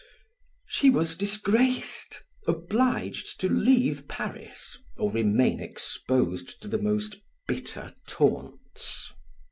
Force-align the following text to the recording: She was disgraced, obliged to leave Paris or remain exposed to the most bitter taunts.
She 0.65 0.89
was 0.89 1.15
disgraced, 1.15 2.23
obliged 2.47 3.39
to 3.39 3.47
leave 3.47 4.07
Paris 4.07 4.79
or 4.97 5.11
remain 5.11 5.59
exposed 5.59 6.59
to 6.63 6.67
the 6.67 6.81
most 6.81 7.17
bitter 7.47 7.93
taunts. 8.07 9.13